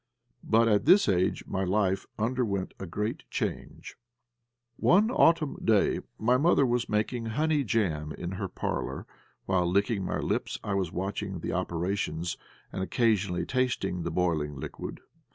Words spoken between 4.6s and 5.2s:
One